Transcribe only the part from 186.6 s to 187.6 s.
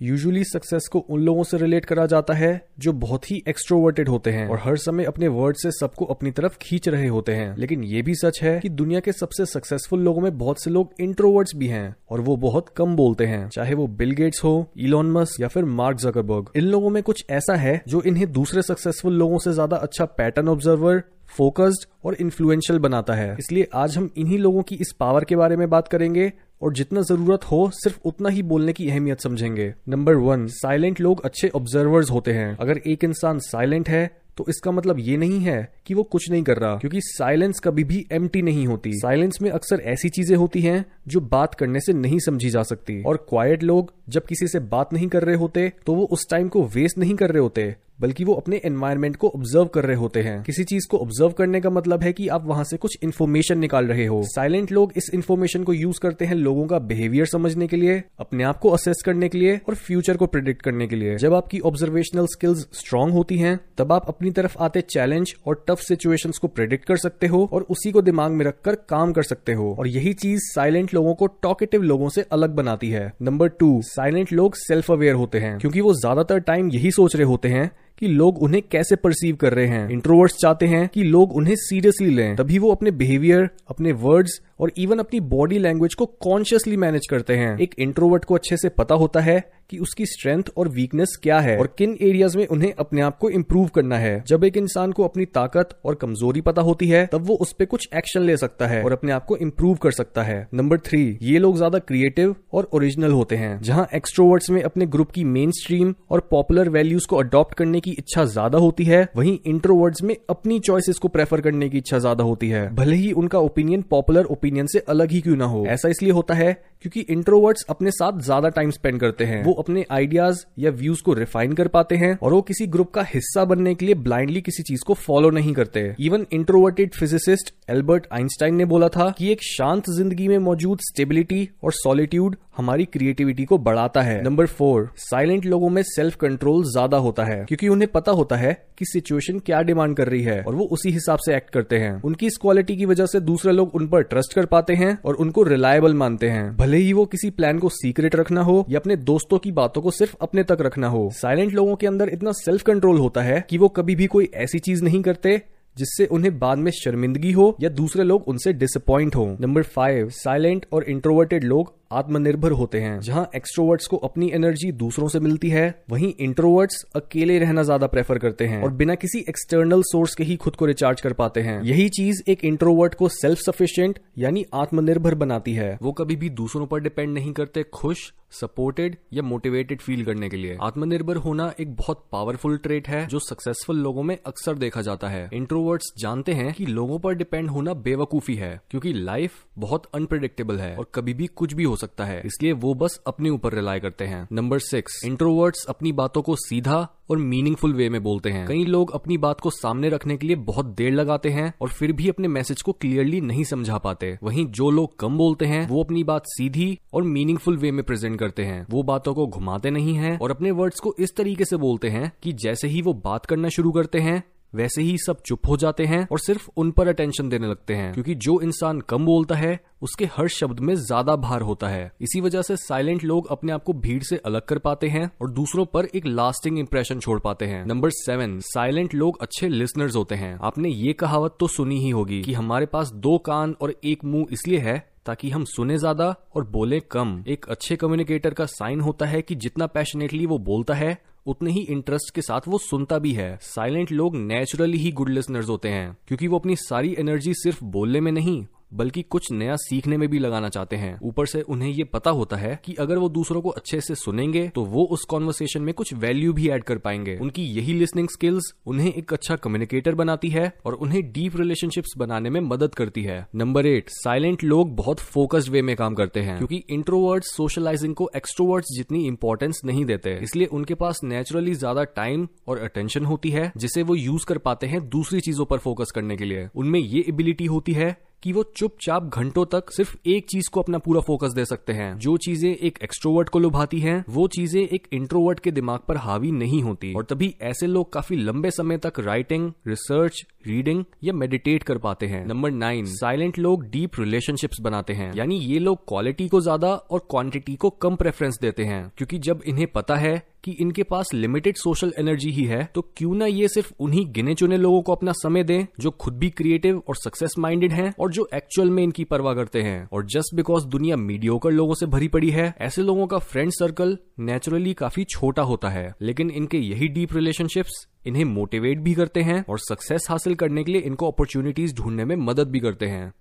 लोगों पर डिपेंड